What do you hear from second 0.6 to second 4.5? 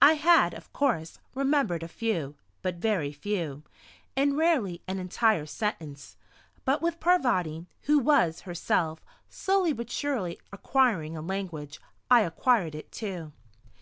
course, remembered a few but very few and